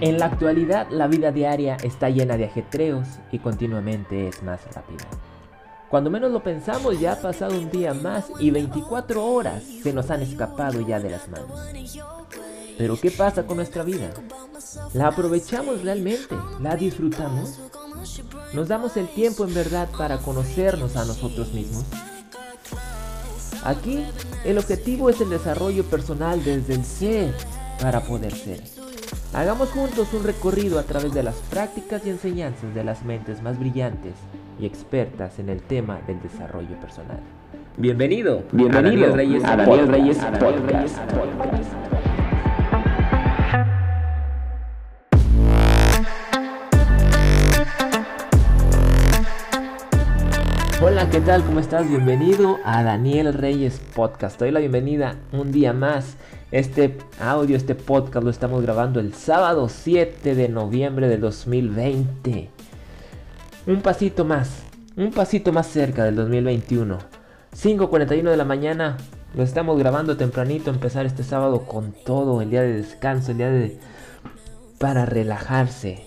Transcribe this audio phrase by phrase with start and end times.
[0.00, 5.04] En la actualidad la vida diaria está llena de ajetreos y continuamente es más rápida.
[5.90, 10.10] Cuando menos lo pensamos ya ha pasado un día más y 24 horas se nos
[10.10, 11.50] han escapado ya de las manos.
[12.78, 14.10] Pero ¿qué pasa con nuestra vida?
[14.94, 16.34] ¿La aprovechamos realmente?
[16.60, 17.60] ¿La disfrutamos?
[18.54, 21.84] ¿Nos damos el tiempo en verdad para conocernos a nosotros mismos?
[23.64, 24.02] Aquí
[24.46, 27.34] el objetivo es el desarrollo personal desde el ser
[27.82, 28.79] para poder ser.
[29.32, 33.60] Hagamos juntos un recorrido a través de las prácticas y enseñanzas de las mentes más
[33.60, 34.14] brillantes
[34.58, 37.20] y expertas en el tema del desarrollo personal.
[37.76, 40.98] Bienvenido, bienvenido a Daniel Reyes, a Daniel Reyes Podcast.
[50.82, 51.44] Hola, ¿qué tal?
[51.44, 51.88] ¿Cómo estás?
[51.88, 54.38] Bienvenido a Daniel Reyes Podcast.
[54.38, 56.16] Te doy la bienvenida un día más.
[56.52, 62.50] Este audio, este podcast lo estamos grabando el sábado 7 de noviembre de 2020.
[63.68, 64.64] Un pasito más,
[64.96, 66.98] un pasito más cerca del 2021.
[67.56, 68.96] 5.41 de la mañana,
[69.34, 73.50] lo estamos grabando tempranito, empezar este sábado con todo, el día de descanso, el día
[73.50, 73.78] de...
[74.78, 76.04] para relajarse.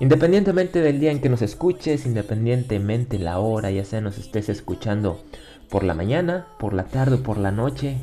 [0.00, 5.20] Independientemente del día en que nos escuches, independientemente la hora, ya sea nos estés escuchando
[5.68, 7.98] por la mañana, por la tarde o por la noche,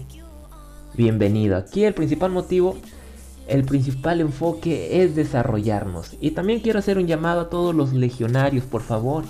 [0.94, 1.58] bienvenido.
[1.58, 2.76] Aquí el principal motivo,
[3.48, 6.18] el principal enfoque es desarrollarnos.
[6.20, 9.24] Y también quiero hacer un llamado a todos los legionarios, por favor.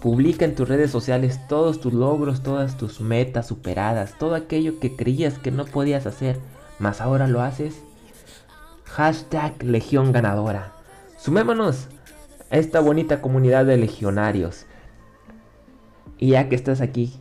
[0.00, 4.94] Publica en tus redes sociales todos tus logros, todas tus metas superadas, todo aquello que
[4.94, 6.38] creías que no podías hacer,
[6.78, 7.82] más ahora lo haces.
[8.84, 10.74] Hashtag Legión Ganadora.
[11.16, 11.88] Sumémonos
[12.50, 14.66] a esta bonita comunidad de legionarios.
[16.18, 17.14] Y ya que estás aquí,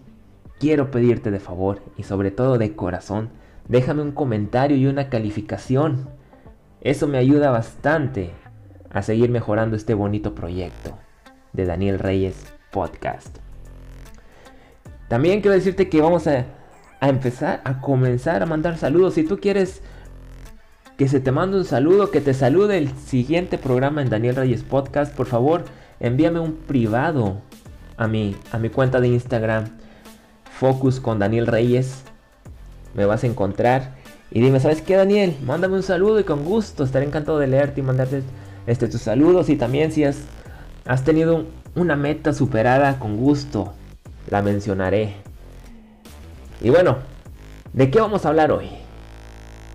[0.59, 3.29] quiero pedirte de favor y sobre todo de corazón,
[3.67, 6.09] déjame un comentario y una calificación.
[6.81, 8.31] Eso me ayuda bastante
[8.89, 10.97] a seguir mejorando este bonito proyecto
[11.53, 13.37] de Daniel Reyes Podcast.
[15.07, 16.45] También quiero decirte que vamos a,
[17.01, 19.15] empezar a comenzar a mandar saludos.
[19.15, 19.81] Si tú quieres
[20.97, 24.63] que se te mande un saludo, que te salude el siguiente programa en Daniel Reyes
[24.63, 25.65] Podcast, por favor,
[25.99, 27.41] envíame un privado
[27.97, 29.65] a mi, a mi cuenta de Instagram,
[30.51, 32.03] Focus con Daniel Reyes.
[32.93, 34.03] Me vas a encontrar
[34.35, 35.37] y dime, ¿sabes qué, Daniel?
[35.45, 38.23] Mándame un saludo y con gusto estaré encantado de leerte y mandarte
[38.65, 39.47] este, tus saludos.
[39.49, 40.21] Y también si has,
[40.85, 41.45] has tenido
[41.75, 43.73] una meta superada, con gusto
[44.31, 45.13] la mencionaré.
[46.61, 46.97] Y bueno,
[47.73, 48.71] ¿de qué vamos a hablar hoy?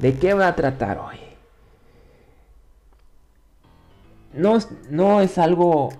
[0.01, 1.19] ¿De qué va a tratar hoy?
[4.33, 4.59] No,
[4.91, 5.91] no es algo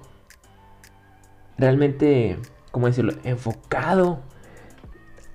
[1.57, 2.39] realmente,
[2.73, 4.19] ¿cómo decirlo?, enfocado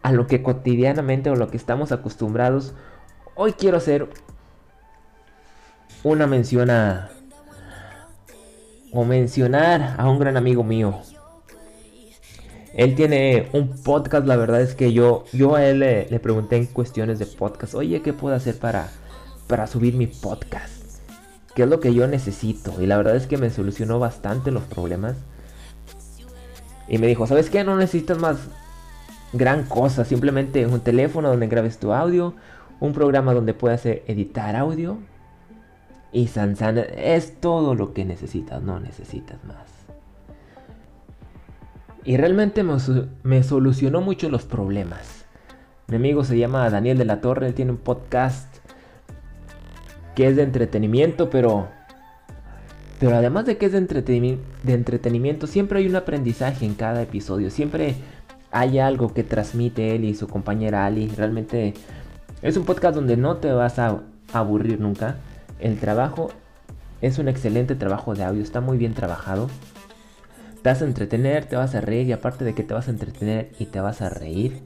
[0.04, 2.74] a lo que cotidianamente o lo que estamos acostumbrados.
[3.36, 4.10] Hoy quiero hacer
[6.04, 7.10] una mención a...
[8.92, 11.00] o mencionar a un gran amigo mío.
[12.74, 16.66] Él tiene un podcast, la verdad es que yo, yo a él le, pregunté en
[16.66, 18.90] cuestiones de podcast, oye, ¿qué puedo hacer para,
[19.48, 20.84] para subir mi podcast?
[21.56, 22.82] ¿Qué es lo que yo necesito?
[22.82, 25.16] Y la verdad es que me solucionó bastante los problemas.
[26.88, 27.64] Y me dijo, ¿sabes qué?
[27.64, 28.38] No necesitas más
[29.34, 32.36] gran cosa, simplemente un teléfono donde grabes tu audio,
[32.80, 34.98] un programa donde puedas editar audio.
[36.12, 39.74] Y Sansan es todo lo que necesitas, no necesitas más.
[42.06, 42.64] Y realmente
[43.24, 45.26] me, solucionó mucho los problemas.
[45.88, 48.58] Mi amigo se llama Daniel de la Torre, él tiene un podcast
[50.16, 51.68] que es de entretenimiento, pero...
[53.00, 57.50] Pero además de que es de, de entretenimiento, siempre hay un aprendizaje en cada episodio.
[57.50, 57.96] Siempre
[58.54, 61.08] hay algo que transmite él y su compañera Ali.
[61.08, 61.74] Realmente
[62.42, 64.00] es un podcast donde no te vas a
[64.32, 65.18] aburrir nunca.
[65.60, 66.30] El trabajo
[67.02, 69.50] es un excelente trabajo de audio, está muy bien trabajado
[70.64, 72.92] te vas a entretener, te vas a reír y aparte de que te vas a
[72.92, 74.64] entretener y te vas a reír,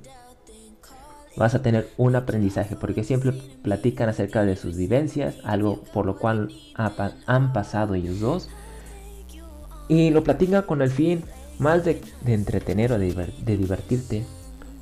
[1.35, 3.33] vas a tener un aprendizaje porque siempre
[3.63, 8.47] platican acerca de sus vivencias, algo por lo cual han pasado ellos dos
[9.87, 11.23] y lo platican con el fin
[11.59, 14.23] más de, entretener o de, divertirte,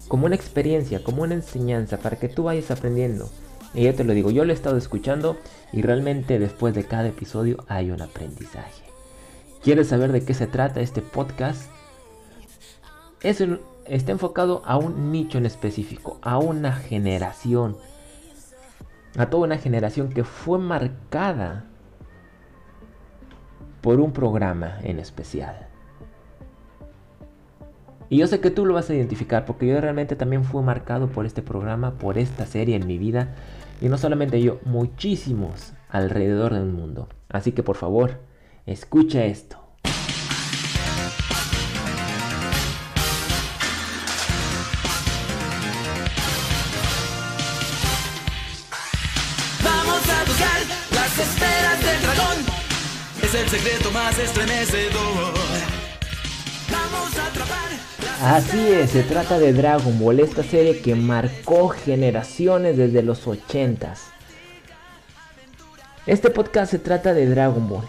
[0.08, 3.30] como una experiencia, como una enseñanza para que tú vayas aprendiendo.
[3.74, 5.38] Y yo te lo digo, yo lo he estado escuchando
[5.74, 8.84] y realmente después de cada episodio hay un aprendizaje.
[9.64, 11.70] ¿Quieres saber de qué se trata este podcast?
[13.22, 13.44] Es
[13.86, 17.78] está enfocado a un nicho en específico, a una generación,
[19.18, 21.66] a toda una generación que fue marcada
[23.82, 25.68] por un programa en especial.
[28.10, 31.08] Y yo sé que tú lo vas a identificar porque yo realmente también fui marcado
[31.08, 33.36] por este programa, por esta serie en mi vida.
[33.82, 37.10] Y no solamente yo, muchísimos alrededor del mundo.
[37.30, 38.22] Así que por favor,
[38.66, 39.58] escucha esto.
[49.64, 50.60] Vamos a buscar
[50.92, 52.38] las esferas del dragón.
[53.24, 55.45] Es el secreto más estremecedor.
[58.22, 64.00] Así es, se trata de Dragon Ball, esta serie que marcó generaciones desde los 80s.
[66.08, 67.84] Este podcast se trata de Dragon Ball.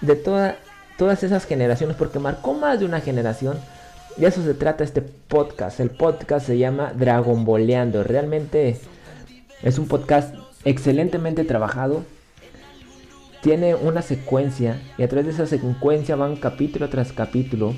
[0.00, 0.56] De toda-
[0.98, 3.58] todas esas generaciones, porque marcó más de una generación.
[4.16, 5.80] De eso se trata este podcast.
[5.80, 8.02] El podcast se llama Dragon Balleando.
[8.02, 8.78] Realmente
[9.62, 10.34] es un podcast
[10.64, 12.02] excelentemente trabajado.
[13.46, 17.74] Tiene una secuencia y a través de esa secuencia van capítulo tras capítulo.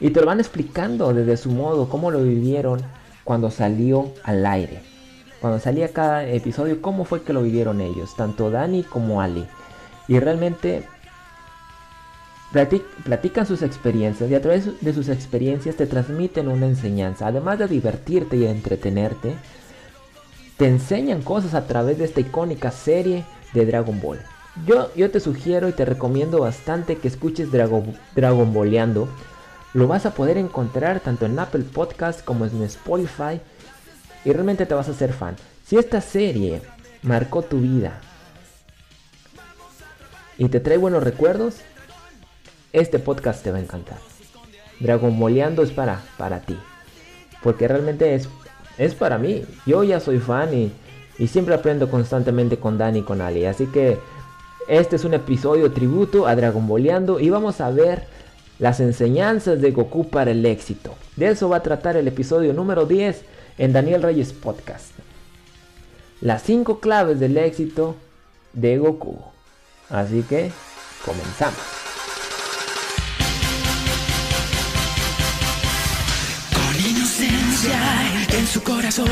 [0.00, 2.82] Y te lo van explicando desde su modo, cómo lo vivieron
[3.22, 4.80] cuando salió al aire.
[5.40, 9.46] Cuando salía cada episodio, cómo fue que lo vivieron ellos, tanto Dani como Ali.
[10.08, 10.82] Y realmente
[12.52, 17.28] plati- platican sus experiencias y a través de sus experiencias te transmiten una enseñanza.
[17.28, 19.36] Además de divertirte y entretenerte,
[20.56, 23.24] te enseñan cosas a través de esta icónica serie
[23.54, 24.18] de Dragon Ball.
[24.66, 29.08] Yo, yo te sugiero y te recomiendo bastante que escuches Dragon, Dragon Balleando.
[29.72, 33.40] Lo vas a poder encontrar tanto en Apple Podcast como en Spotify.
[34.24, 35.36] Y realmente te vas a hacer fan.
[35.64, 36.60] Si esta serie
[37.02, 38.00] marcó tu vida
[40.36, 41.56] y te trae buenos recuerdos,
[42.72, 43.98] este podcast te va a encantar.
[44.80, 46.58] Dragon Balleando es para, para ti.
[47.42, 48.28] Porque realmente es,
[48.76, 49.44] es para mí.
[49.64, 50.72] Yo ya soy fan y,
[51.18, 53.46] y siempre aprendo constantemente con Dani y con Ali.
[53.46, 53.98] Así que
[54.68, 58.04] este es un episodio tributo a Dragon Balleando y vamos a ver
[58.58, 60.94] las enseñanzas de Goku para el éxito.
[61.16, 63.22] De eso va a tratar el episodio número 10
[63.58, 64.92] en Daniel Reyes Podcast.
[66.20, 67.96] Las 5 claves del éxito
[68.52, 69.18] de Goku.
[69.90, 70.52] Así que
[71.04, 71.58] comenzamos.
[76.54, 77.80] Con inocencia
[78.38, 79.08] en su corazón,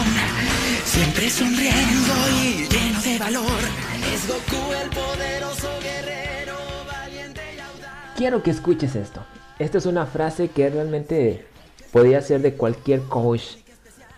[0.85, 3.90] siempre sonriendo y lleno de valor.
[4.12, 6.55] Es Goku el poderoso guerrero,
[6.85, 8.17] valiente y audaz.
[8.17, 9.21] Quiero que escuches esto.
[9.61, 11.47] Esta es una frase que realmente
[11.93, 13.43] podría ser de cualquier coach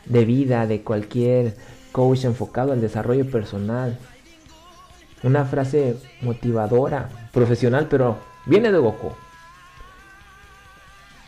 [0.07, 1.57] de vida, de cualquier
[1.93, 3.99] coach enfocado al desarrollo personal.
[5.23, 8.17] Una frase motivadora, profesional, pero
[8.47, 9.13] viene de Goku.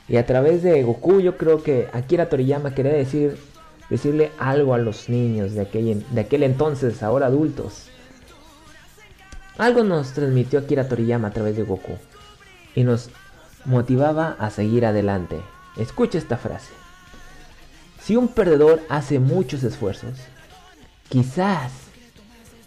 [0.09, 3.37] Y a través de Goku yo creo que Akira Toriyama quería decir,
[3.91, 7.91] decirle algo a los niños de aquel, de aquel entonces, ahora adultos.
[9.59, 11.97] Algo nos transmitió Akira Toriyama a través de Goku
[12.75, 13.11] y nos
[13.65, 15.41] motivaba a seguir adelante.
[15.77, 16.73] Escucha esta frase.
[18.01, 20.19] Si un perdedor hace muchos esfuerzos,
[21.09, 21.73] quizás,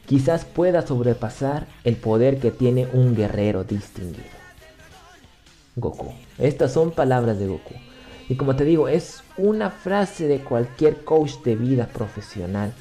[0.06, 4.38] quizás pueda sobrepasar el poder que tiene un guerrero distinguido.
[5.76, 6.14] Goku.
[6.40, 7.76] Estas son palabras de Goku.
[8.30, 12.74] Y como te digo, es una frase de cualquier coach de vida profesional.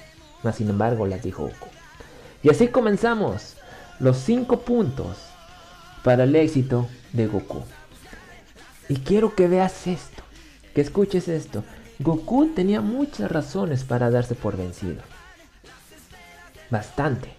[0.43, 1.69] Mas sin embargo las dijo Goku.
[2.43, 3.56] Y así comenzamos
[3.99, 5.17] los 5 puntos
[6.03, 7.65] para el éxito de Goku.
[8.89, 10.23] Y quiero que veas esto,
[10.75, 11.65] que escuches esto.
[11.99, 15.03] Goku tenía muchas razones para darse por vencido.
[16.71, 17.31] Bastante.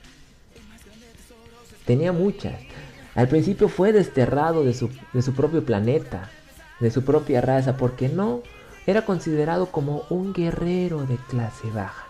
[1.86, 2.56] Tenía muchas.
[3.16, 6.30] Al principio fue desterrado de su, de su propio planeta,
[6.80, 8.42] de su propia raza, porque no
[8.86, 12.07] era considerado como un guerrero de clase baja.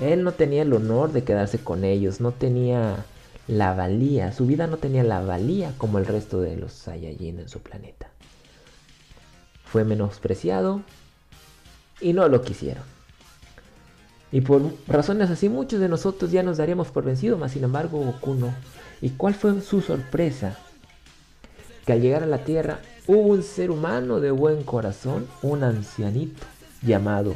[0.00, 3.04] Él no tenía el honor de quedarse con ellos, no tenía
[3.48, 7.48] la valía, su vida no tenía la valía como el resto de los Saiyajin en
[7.48, 8.08] su planeta.
[9.64, 10.82] Fue menospreciado
[12.00, 12.84] y no lo quisieron.
[14.30, 17.98] Y por razones así muchos de nosotros ya nos daríamos por vencidos, mas sin embargo
[17.98, 18.54] Goku no.
[19.00, 20.58] ¿Y cuál fue su sorpresa?
[21.86, 26.44] Que al llegar a la Tierra hubo un ser humano de buen corazón, un ancianito
[26.82, 27.34] llamado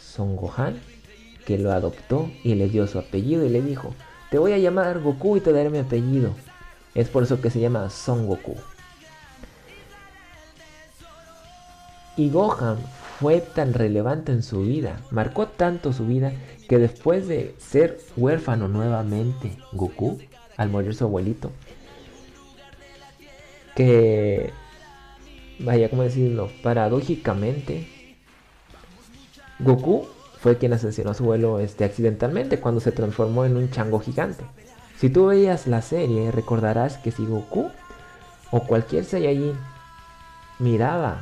[0.00, 0.80] Son Gohan,
[1.48, 3.94] que lo adoptó y le dio su apellido y le dijo,
[4.30, 6.34] te voy a llamar Goku y te daré mi apellido.
[6.94, 8.54] Es por eso que se llama Son Goku.
[12.18, 12.76] Y Gohan
[13.18, 16.34] fue tan relevante en su vida, marcó tanto su vida,
[16.68, 20.18] que después de ser huérfano nuevamente, Goku,
[20.58, 21.50] al morir su abuelito,
[23.74, 24.52] que,
[25.60, 26.50] vaya, ¿cómo decirlo?
[26.62, 27.88] Paradójicamente,
[29.60, 30.08] Goku
[30.40, 34.44] fue quien asesinó a su abuelo este, accidentalmente cuando se transformó en un chango gigante.
[34.98, 37.70] Si tú veías la serie, recordarás que si Goku
[38.50, 39.54] o cualquier Saiyajin
[40.58, 41.18] miraba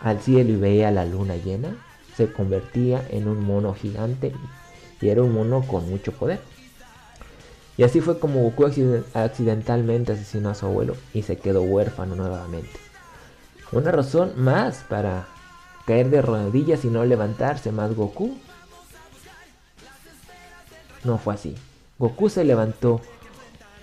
[0.00, 1.76] al cielo y veía la luna llena,
[2.16, 4.32] se convertía en un mono gigante
[5.00, 6.40] y era un mono con mucho poder.
[7.76, 8.66] Y así fue como Goku
[9.14, 12.78] accidentalmente asesinó a su abuelo y se quedó huérfano nuevamente.
[13.70, 15.28] Una razón más para
[15.88, 18.36] caer de rodillas y no levantarse más Goku.
[21.02, 21.54] No fue así.
[21.98, 23.00] Goku se levantó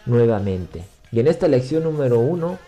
[0.05, 0.83] nuevamente.
[1.11, 2.59] Y en esta lección número uno,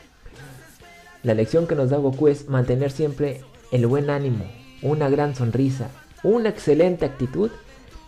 [1.22, 3.42] la lección que nos da Goku es mantener siempre
[3.72, 4.46] el buen ánimo,
[4.82, 5.92] una gran sonrisa,
[6.24, 7.52] una excelente actitud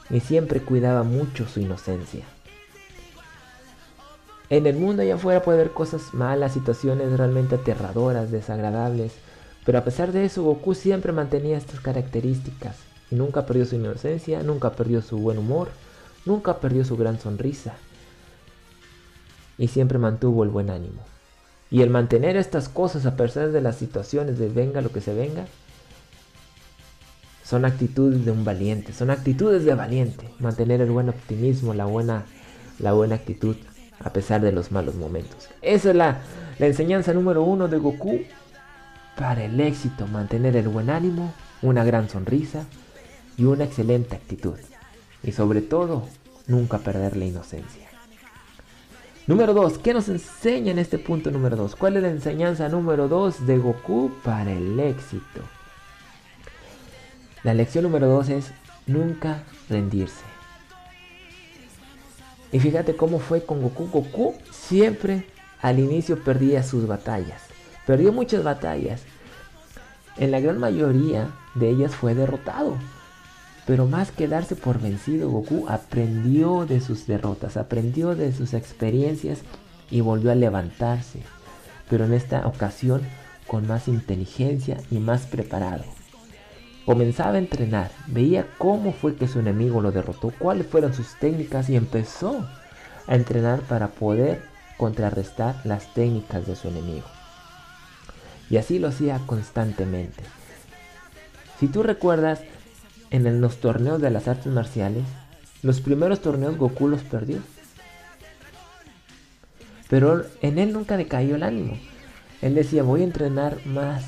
[0.10, 2.26] y siempre cuidaba mucho su inocencia.
[4.50, 9.14] En el mundo allá afuera puede haber cosas malas, situaciones realmente aterradoras, desagradables,
[9.70, 12.76] pero a pesar de eso Goku siempre mantenía estas características
[13.12, 15.68] y nunca perdió su inocencia, nunca perdió su buen humor,
[16.26, 17.76] nunca perdió su gran sonrisa
[19.60, 21.04] y siempre mantuvo el buen ánimo.
[21.70, 25.14] Y el mantener estas cosas a pesar de las situaciones de venga lo que se
[25.14, 25.46] venga,
[27.46, 30.28] son actitudes de un valiente, son actitudes de valiente.
[30.40, 32.26] Mantener el buen optimismo, la buena,
[32.80, 33.56] la buena actitud
[34.00, 35.48] a pesar de los malos momentos.
[35.62, 36.22] Esa es la,
[36.58, 38.22] la enseñanza número uno de Goku
[39.20, 42.64] para el éxito, mantener el buen ánimo, una gran sonrisa
[43.38, 44.56] y una excelente actitud.
[45.24, 46.08] Y sobre todo,
[46.48, 47.90] nunca perder la inocencia.
[49.28, 49.80] Número 2.
[49.80, 51.76] ¿Qué nos enseña en este punto número 2?
[51.76, 55.42] ¿Cuál es la enseñanza número 2 de Goku para el éxito?
[57.44, 58.52] La lección número 2 es
[58.88, 60.24] nunca rendirse.
[62.54, 63.90] Y fíjate cómo fue con Goku.
[63.90, 65.28] Goku siempre
[65.62, 67.49] al inicio perdía sus batallas.
[67.90, 69.02] Perdió muchas batallas.
[70.16, 72.78] En la gran mayoría de ellas fue derrotado.
[73.66, 79.40] Pero más que darse por vencido, Goku aprendió de sus derrotas, aprendió de sus experiencias
[79.90, 81.24] y volvió a levantarse.
[81.90, 83.02] Pero en esta ocasión
[83.48, 85.84] con más inteligencia y más preparado.
[86.86, 91.72] Comenzaba a entrenar, veía cómo fue que su enemigo lo derrotó, cuáles fueron sus técnicas
[91.72, 92.48] y empezó
[93.08, 94.44] a entrenar para poder
[94.78, 97.08] contrarrestar las técnicas de su enemigo.
[98.50, 100.24] Y así lo hacía constantemente.
[101.60, 102.42] Si tú recuerdas,
[103.12, 105.04] en los torneos de las artes marciales,
[105.62, 107.40] los primeros torneos Goku los perdió.
[109.90, 111.78] Pero en él nunca decayó el ánimo.
[112.42, 114.04] Él decía, voy a entrenar más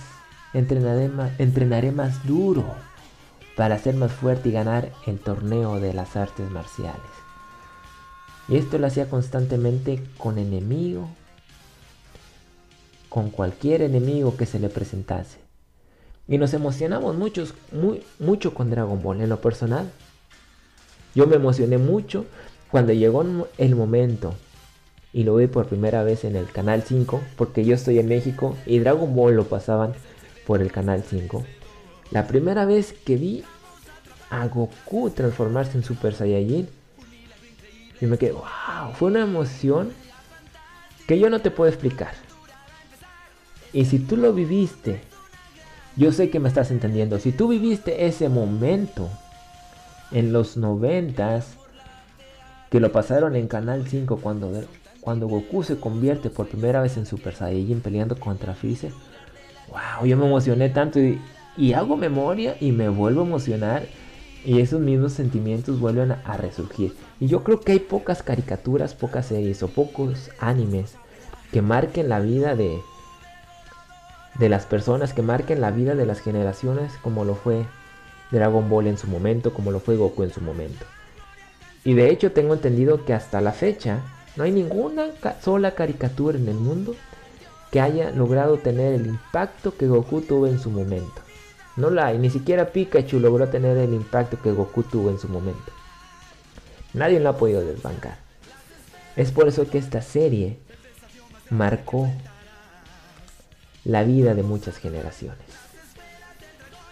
[0.54, 2.66] entrenaré más, duro
[3.56, 7.00] para ser más fuerte y ganar el torneo de las artes marciales.
[8.48, 11.10] Y esto lo hacía constantemente con enemigo,
[13.12, 15.38] con cualquier enemigo que se le presentase.
[16.30, 19.92] Y nos emocionamos muchos, muy, mucho con Dragon Ball en lo personal.
[21.14, 22.26] Yo me emocioné mucho
[22.70, 24.34] cuando llegó el momento
[25.12, 28.56] y lo vi por primera vez en el canal 5 porque yo estoy en México
[28.66, 29.92] y Dragon Ball lo pasaban
[30.48, 31.44] por el canal 5.
[32.12, 33.44] La primera vez que vi
[34.30, 36.70] a Goku transformarse en Super Saiyajin,
[38.00, 39.92] y me quedé, wow, fue una emoción
[41.08, 42.14] que yo no te puedo explicar.
[43.74, 45.02] Y si tú lo viviste,
[45.96, 47.20] yo sé que me estás entendiendo.
[47.20, 49.10] Si tú viviste ese momento
[50.12, 51.58] en los noventas,
[52.70, 54.52] que lo pasaron en Canal 5 cuando,
[55.02, 58.92] cuando Goku se convierte por primera vez en Super Saiyajin peleando contra Freezer,
[59.70, 63.86] wow, yo me emocioné tanto y, hago memoria y me vuelvo a emocionar
[64.46, 66.94] y esos mismos sentimientos vuelven a, resurgir.
[67.20, 70.96] Y yo creo que hay pocas caricaturas, pocas series o pocos animes
[71.52, 72.80] que marquen la vida de,
[74.36, 77.66] de las personas, que marquen la vida de las generaciones como lo fue
[78.32, 80.86] Dragon Ball en su momento, como lo fue Goku en su momento.
[81.84, 84.00] Y de hecho tengo entendido que hasta la fecha
[84.36, 85.08] no hay ninguna
[85.42, 86.96] sola caricatura en el mundo
[87.72, 91.22] que haya logrado tener el impacto que Goku tuvo en su momento.
[91.78, 95.30] No la hay, ni siquiera Pikachu logró tener el impacto que Goku tuvo en su
[95.30, 95.72] momento.
[96.94, 98.18] Nadie lo ha podido desbancar.
[99.16, 100.60] Es por eso que esta serie
[101.50, 102.10] marcó
[103.84, 105.46] la vida de muchas generaciones.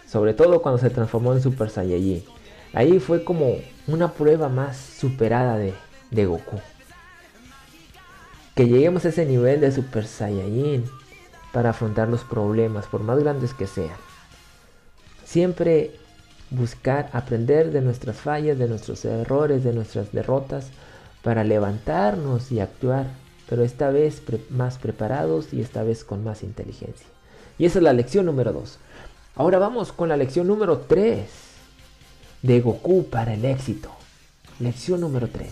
[0.06, 2.24] Sobre todo cuando se transformó en Super Saiyajin.
[2.72, 3.56] Ahí fue como
[3.86, 5.74] una prueba más superada de,
[6.10, 6.60] de Goku
[8.54, 10.84] que lleguemos a ese nivel de Super Saiyajin
[11.50, 13.96] para afrontar los problemas, por más grandes que sean.
[15.24, 15.92] Siempre
[16.50, 20.66] buscar aprender de nuestras fallas, de nuestros errores, de nuestras derrotas,
[21.22, 23.06] para levantarnos y actuar,
[23.50, 27.08] pero esta vez más preparados y esta vez con más inteligencia.
[27.58, 28.78] Y esa es la lección número 2.
[29.34, 31.28] Ahora vamos con la lección número 3
[32.42, 33.90] de Goku para el éxito.
[34.60, 35.50] Lección número 3.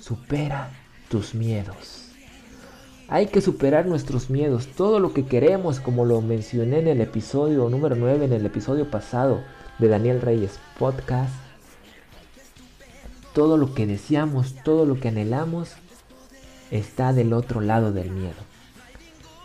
[0.00, 0.70] Supera
[1.08, 2.06] tus miedos.
[3.08, 7.68] Hay que superar nuestros miedos, todo lo que queremos, como lo mencioné en el episodio
[7.68, 9.42] número 9, en el episodio pasado
[9.80, 11.34] de Daniel Reyes Podcast.
[13.34, 15.72] todo lo que deseamos, todo lo que anhelamos,
[16.72, 18.34] está del otro lado del miedo.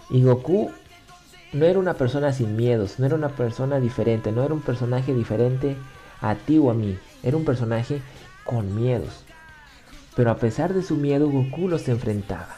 [0.10, 0.72] Y Goku
[1.54, 5.14] no era una persona sin miedos, no era una persona diferente, no era un personaje
[5.14, 5.76] diferente
[6.22, 8.02] a ti o a mí, era un personaje
[8.46, 9.26] con miedos.
[10.16, 12.56] Pero a pesar de su miedo, Goku los enfrentaba.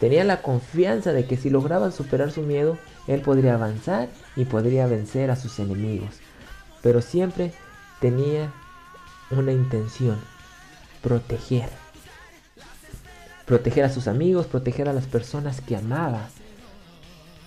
[0.00, 4.86] Tenía la confianza de que si lograba superar su miedo, él podría avanzar y podría
[4.88, 6.16] vencer a sus enemigos.
[6.82, 7.52] Pero siempre
[8.00, 8.52] tenía
[9.30, 10.18] una intención,
[11.02, 11.81] proteger.
[13.46, 16.28] Proteger a sus amigos, proteger a las personas que amaba,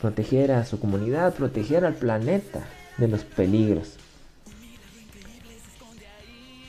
[0.01, 2.63] proteger a su comunidad, proteger al planeta
[2.97, 3.93] de los peligros.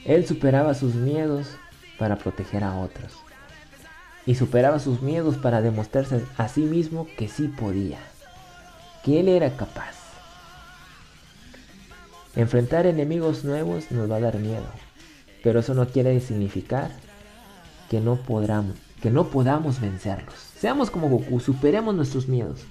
[0.05, 1.49] Él superaba sus miedos
[1.99, 3.13] para proteger a otros.
[4.25, 7.99] Y superaba sus miedos para demostrarse a sí mismo que sí podía,
[9.05, 9.95] que él era capaz.
[12.35, 14.67] Enfrentar enemigos nuevos nos va a dar miedo,
[15.43, 16.91] pero eso no quiere significar
[17.89, 20.35] que no, podamos, que no podamos vencerlos.
[20.59, 22.65] Seamos como Goku, superemos nuestros miedos.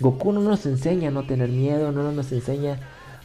[0.00, 2.78] Goku no nos enseña a no tener miedo, no nos enseña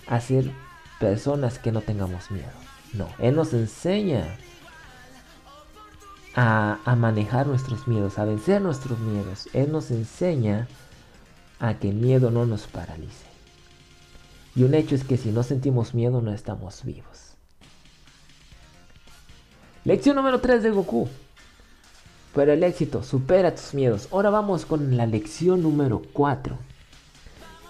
[0.08, 0.52] a ser
[1.00, 2.52] personas que no tengamos miedo.
[2.94, 4.38] No, Él nos enseña
[6.36, 9.48] a, manejar nuestros miedos, a vencer nuestros miedos.
[9.54, 10.68] Él nos enseña
[11.60, 13.26] a que el miedo no nos paralice.
[14.56, 17.36] Y un hecho es que si no sentimos miedo no estamos vivos.
[19.84, 21.10] Lección número 3 de Goku.
[22.34, 24.08] Para el éxito, supera tus miedos.
[24.12, 26.58] Ahora vamos con la lección número 4.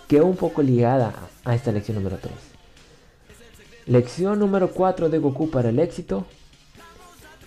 [0.07, 2.33] Que un poco ligada a esta lección número 3.
[3.87, 6.25] Lección número 4 de Goku para el éxito.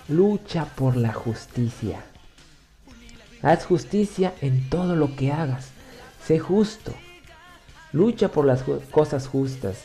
[0.09, 2.05] Lucha por la justicia.
[3.41, 5.69] Haz justicia en todo lo que hagas.
[6.23, 6.93] Sé justo.
[7.93, 9.79] Lucha por las cosas justas.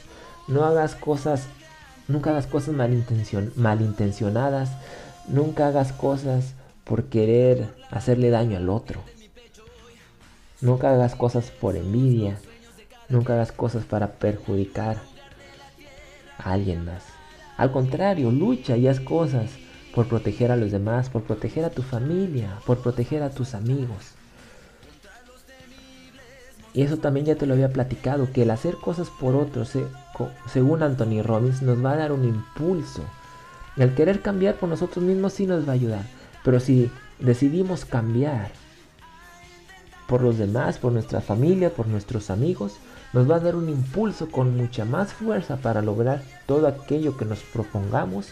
[0.50, 1.46] No hagas cosas,
[2.10, 4.72] nunca hagas cosas malintencion malintencionadas.
[5.30, 9.02] Nunca hagas cosas por querer hacerle daño al otro.
[10.62, 12.38] Nunca hagas cosas por envidia.
[13.10, 14.98] Nunca hagas cosas para perjudicar
[16.38, 17.04] a alguien más.
[17.58, 19.52] Al contrario, lucha y haz cosas
[19.94, 24.14] por proteger a los demás, por proteger a tu familia, por proteger a tus amigos.
[26.74, 29.74] Y eso también ya te lo había platicado, que el hacer cosas por otros,
[30.48, 33.04] según Anthony Robbins, nos va a dar un impulso.
[33.76, 36.06] Y el querer cambiar por nosotros mismos sí nos va a ayudar.
[36.44, 38.52] Pero si decidimos cambiar
[40.08, 42.74] por los demás, por nuestra familia, por nuestros amigos,
[43.14, 47.26] nos va a dar un impulso con mucha más fuerza para lograr todo aquello que
[47.26, 48.30] nos propongamos.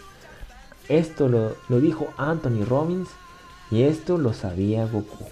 [0.87, 3.09] Esto lo, lo dijo Anthony Robbins
[3.71, 5.25] y esto lo sabía Goku.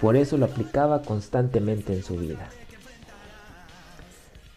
[0.00, 2.48] Por eso lo aplicaba constantemente en su vida.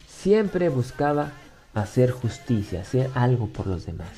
[0.07, 1.33] Siempre buscaba
[1.73, 4.09] hacer justicia, hacer algo por los demás.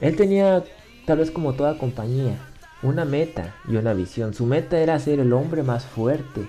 [0.00, 0.62] Él tenía
[1.06, 2.36] Tal vez como toda compañía,
[2.82, 4.34] una meta y una visión.
[4.34, 6.48] Su meta era ser el hombre más fuerte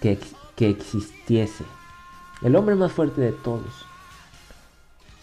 [0.00, 0.18] que,
[0.56, 1.64] que existiese.
[2.42, 3.84] El hombre más fuerte de todos.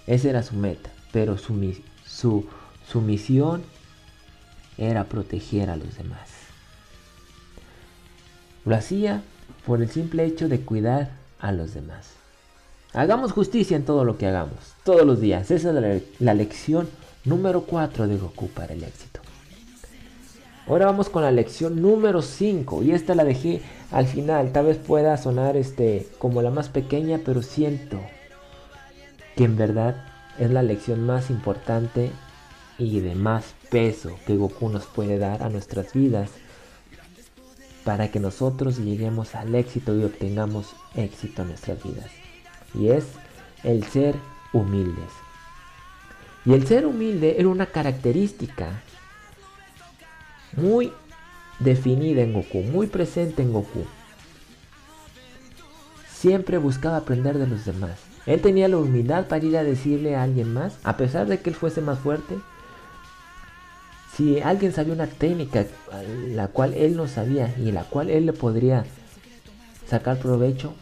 [0.06, 0.92] Esa era su meta.
[1.12, 1.54] Pero su,
[3.02, 3.64] misión
[4.78, 6.30] era proteger a los demás.
[8.66, 9.24] Lo hacía
[9.66, 12.12] por el simple hecho de cuidar a los demás.
[12.94, 15.50] Hagamos justicia en todo lo que hagamos, todos los días.
[15.52, 16.90] Esa es la lección
[17.26, 19.20] número 4 de Goku para el éxito.
[20.68, 23.62] Ahora vamos con la lección número 5 y esta la dejé
[23.92, 28.00] al final, tal vez pueda sonar este como la más pequeña, pero siento
[29.36, 30.04] que en verdad
[30.40, 32.12] es la lección más importante
[32.80, 36.32] y de más peso que Goku nos puede dar a nuestras vidas
[37.84, 42.10] para que nosotros lleguemos al éxito y obtengamos éxito en nuestras vidas.
[42.74, 43.06] Y es
[43.64, 44.16] el ser
[44.52, 45.25] humildes.
[46.46, 48.82] Y el ser humilde era una característica
[50.56, 50.92] muy
[51.60, 53.86] definida en Goku, muy presente en Goku.
[56.12, 58.00] Siempre buscaba aprender de los demás.
[58.26, 61.50] Él tenía la humildad para ir a decirle a alguien más, a pesar de que
[61.50, 62.36] él fuese más fuerte.
[64.16, 65.66] Si alguien sabía una técnica
[66.30, 68.86] la cual él no sabía y la cual él le podría
[69.88, 70.74] sacar provecho,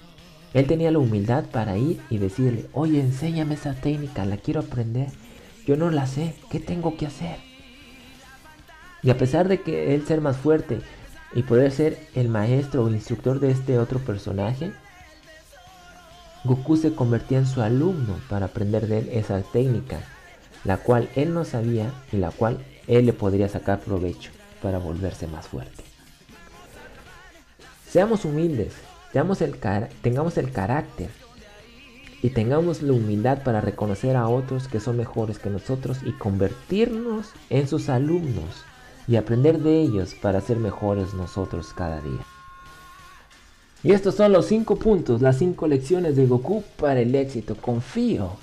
[0.53, 5.07] él tenía la humildad para ir y decirle, oye, enséñame esa técnica, la quiero aprender.
[5.65, 6.35] Yo no la sé.
[6.49, 7.37] ¿Qué tengo que hacer?
[9.01, 10.79] Y a pesar de que él ser más fuerte
[11.33, 14.71] y poder ser el maestro o instructor de este otro personaje,
[16.45, 19.99] Goku se convertía en su alumno para aprender de él esa técnica,
[20.63, 25.27] la cual él no sabía y la cual él le podría sacar provecho para volverse
[25.27, 25.83] más fuerte.
[27.89, 28.73] Seamos humildes,
[29.13, 29.59] el,
[30.01, 31.09] tengamos el carácter
[32.23, 37.27] y tengamos la humildad para reconocer a otros que son mejores que nosotros y convertirnos
[37.49, 38.63] en sus alumnos
[39.09, 42.21] y aprender de ellos para ser mejores nosotros cada día.
[43.83, 47.55] Y estos son los cinco puntos, las cinco lecciones de Goku para el éxito.
[47.55, 48.37] Confío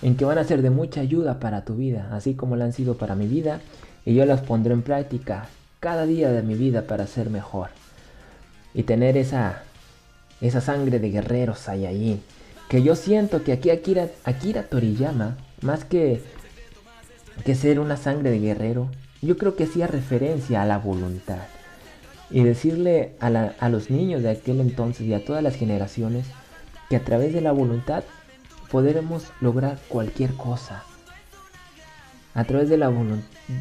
[0.00, 2.72] en que van a ser de mucha ayuda para tu vida, así como lo han
[2.72, 3.60] sido para mi vida,
[4.04, 5.48] y yo las pondré en práctica
[5.80, 7.70] cada día de mi vida para ser mejor
[8.72, 9.64] y tener esa
[10.40, 12.20] esa sangre de guerreros Saiyajin
[12.68, 16.22] que yo siento que aquí Akira, Akira Toriyama, más que,
[17.44, 18.90] que ser una sangre de guerrero,
[19.22, 21.42] yo creo que hacía referencia a la voluntad.
[22.30, 26.26] Y decirle a, a los niños de aquel entonces y a todas las generaciones
[26.88, 28.04] que a través de la voluntad
[28.70, 30.82] podremos lograr cualquier cosa.
[32.34, 32.90] A través de la,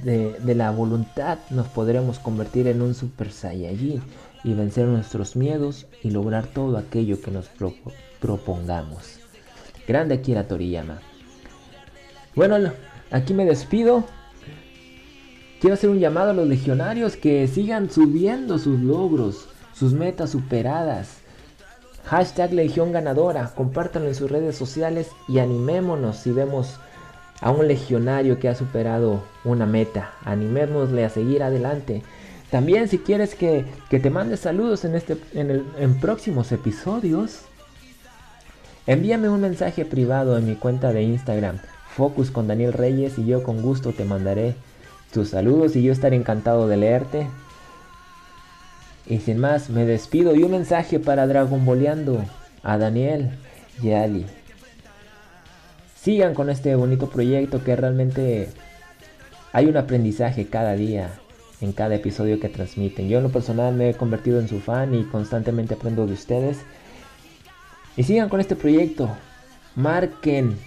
[0.03, 4.01] de la voluntad nos podremos convertir en un Super Saiyajin
[4.43, 7.49] y vencer nuestros miedos y lograr todo aquello que nos
[8.19, 9.19] propongamos.
[9.87, 10.99] Grande Akira Toriyama.
[12.35, 12.57] Bueno,
[13.11, 14.03] aquí me despido.
[15.59, 21.19] Quiero hacer un llamado a los legionarios que sigan subiendo sus logros, sus metas superadas.
[22.05, 26.79] Hashtag Legión Ganadora, compártanlo en sus redes sociales y animémonos si vemos
[27.39, 30.13] a un legionario que ha superado una meta.
[30.25, 32.03] Animémosle a seguir adelante.
[32.53, 37.39] También si quieres que, te mande saludos en, este, en, en próximos episodios,
[38.85, 41.57] Envíame un mensaje privado en mi cuenta de Instagram,
[41.95, 44.53] Focus con Daniel Reyes, y yo con gusto te mandaré
[45.11, 47.27] tus saludos y yo estaré encantado de leerte.
[49.07, 52.23] Y sin más, me despido y un mensaje para Dragon Boleando
[52.61, 53.31] a Daniel
[53.81, 54.27] y a Ali.
[55.99, 58.49] Sigan con este bonito proyecto que realmente
[59.53, 61.19] hay un aprendizaje cada día
[61.63, 63.07] en cada episodio que transmiten.
[63.07, 66.59] Yo en lo personal me he convertido en su fan y constantemente aprendo de ustedes.
[67.95, 69.09] Y sigan con este proyecto.
[69.75, 70.57] Marquen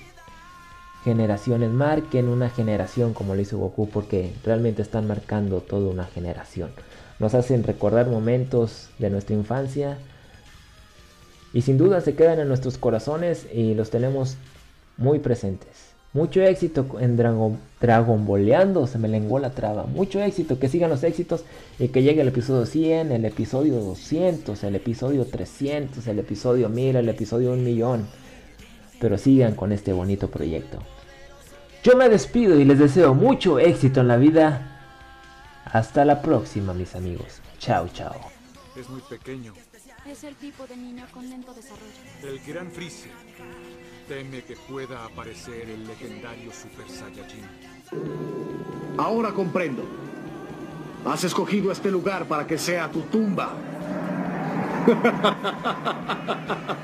[1.05, 6.71] generaciones, marquen una generación como lo hizo Goku porque realmente están marcando toda una generación.
[7.19, 9.99] Nos hacen recordar momentos de nuestra infancia
[11.53, 14.37] y sin duda se quedan en nuestros corazones y los tenemos
[14.97, 15.96] muy presentes.
[16.17, 19.85] Mucho éxito en Dragon, Dragon Boleando, se me lenguó la traba.
[19.85, 21.45] Mucho éxito, que sigan los éxitos
[21.79, 26.97] y que llegue el episodio 100, el episodio 200, el episodio 300, el episodio 1000,
[26.97, 28.07] el episodio 1 millón.
[28.99, 30.79] Pero sigan con este bonito proyecto.
[31.85, 34.81] Yo me despido y les deseo mucho éxito en la vida.
[35.67, 37.43] Hasta la próxima, mis amigos.
[37.59, 38.17] Chao, chao.
[38.75, 39.53] Es muy pequeño.
[40.07, 41.83] Es el tipo de niño con lento desarrollo.
[42.23, 43.11] El gran Freezer
[44.09, 47.45] teme que pueda aparecer el legendario Super Saiyajin.
[48.97, 49.85] Ahora comprendo.
[51.05, 53.53] Has escogido este lugar para que sea tu tumba.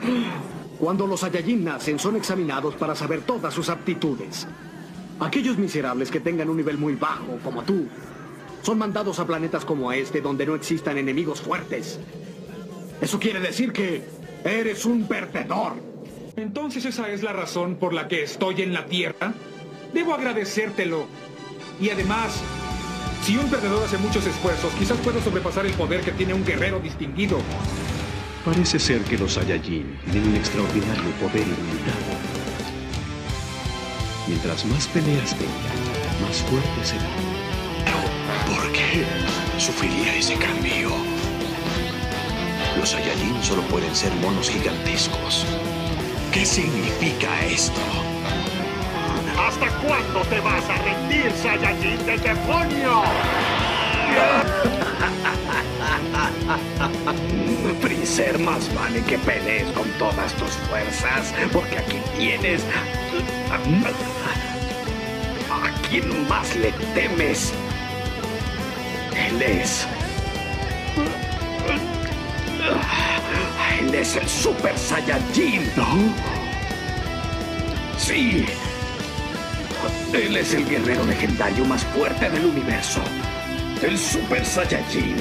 [0.79, 4.49] Cuando los Saiyajin nacen, son examinados para saber todas sus aptitudes.
[5.21, 7.87] Aquellos miserables que tengan un nivel muy bajo, como tú,
[8.63, 12.01] son mandados a planetas como este, donde no existan enemigos fuertes.
[13.01, 14.05] Eso quiere decir que
[14.45, 15.92] eres un perdedor.
[16.37, 19.35] Entonces esa es la razón por la que estoy en la Tierra.
[19.93, 21.07] Debo agradecértelo.
[21.81, 22.41] Y además,
[23.23, 26.81] si un perdedor hace muchos esfuerzos, quizás pueda sobrepasar el poder que tiene un guerrero
[26.81, 27.39] distinguido.
[28.45, 32.33] Parece ser que los Saiyajin tienen un extraordinario poder ilimitado.
[34.27, 37.07] Mientras más peleas tengan, más fuerte serán.
[37.85, 39.05] Pero, ¿por qué
[39.59, 40.91] sufriría ese cambio?
[42.79, 45.47] Los Saiyajin solo pueden ser monos gigantescos.
[46.33, 47.83] ¿Qué significa esto?
[49.39, 53.03] ¿Hasta cuándo te vas a rendir, Saiyajin de demonio?
[57.83, 62.63] Freezer, más vale que pelees con todas tus fuerzas, porque aquí tienes...
[65.51, 67.53] ¿A quién más le temes?
[69.15, 69.87] Él es...
[73.83, 76.15] Él es el Super Saiyajin, ¿no?
[77.99, 78.47] Sí.
[80.13, 83.01] Él es el guerrero legendario más fuerte del universo.
[83.83, 85.17] El Super Saiyajin.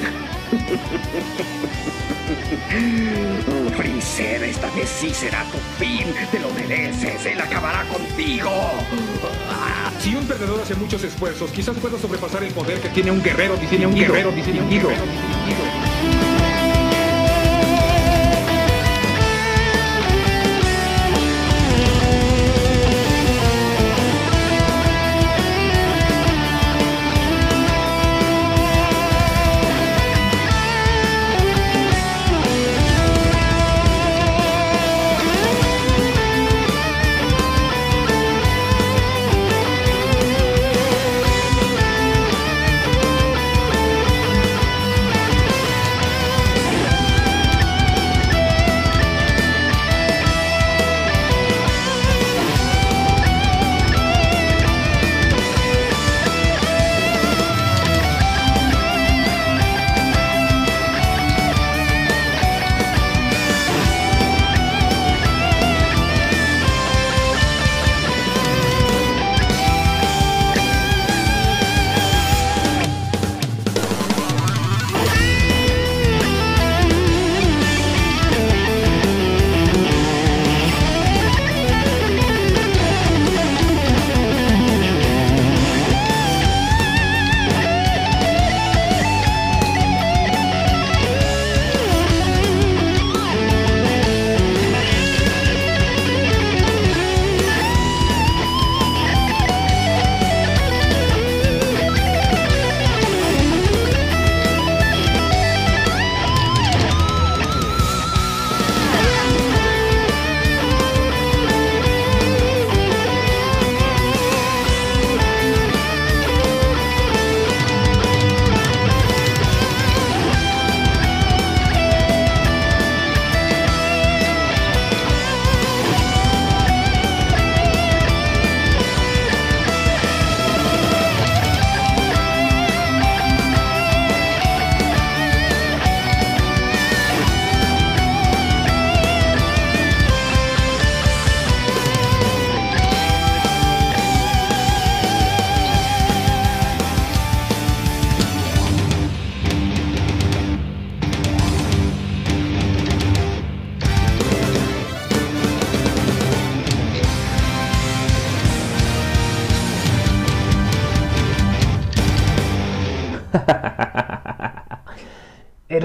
[3.76, 6.06] Freezer, esta vez sí será tu fin.
[6.30, 7.26] Te lo mereces.
[7.26, 8.52] Él acabará contigo.
[9.98, 13.56] Si un perdedor hace muchos esfuerzos, quizás pueda sobrepasar el poder que tiene un guerrero
[13.56, 13.90] distinguido.
[13.90, 14.88] Un guerrero distinguido.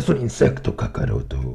[0.07, 1.37] Eres un insecto, Kakaroto.
[1.37, 1.46] Ahí estaba.